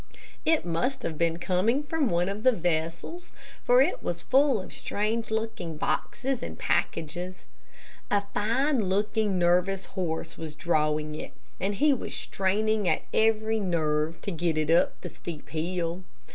It 0.45 0.65
must 0.65 1.03
have 1.03 1.15
been 1.15 1.37
coming 1.37 1.83
from 1.83 2.09
one 2.09 2.27
of 2.27 2.41
the 2.41 2.51
vessels, 2.51 3.33
for 3.63 3.83
it 3.83 4.01
was 4.01 4.23
full 4.23 4.59
of 4.59 4.73
strange 4.73 5.29
looking 5.29 5.77
boxes 5.77 6.41
and 6.41 6.57
packages. 6.57 7.45
A 8.09 8.23
fine 8.33 8.85
looking 8.89 9.37
nervous 9.37 9.85
horse 9.93 10.39
was 10.39 10.55
drawing 10.55 11.13
it, 11.13 11.33
and 11.59 11.75
he 11.75 11.93
was 11.93 12.15
straining 12.15 12.89
every 13.13 13.59
nerve 13.59 14.19
to 14.23 14.31
get 14.31 14.57
it 14.57 14.71
up 14.71 14.99
the 15.01 15.09
steep 15.11 15.47
hill. 15.49 16.03